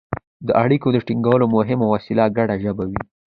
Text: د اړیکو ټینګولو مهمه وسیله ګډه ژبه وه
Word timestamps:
د 0.47 0.49
اړیکو 0.63 0.87
ټینګولو 1.07 1.45
مهمه 1.55 1.85
وسیله 1.93 2.25
ګډه 2.37 2.55
ژبه 2.63 2.83
وه 2.89 3.01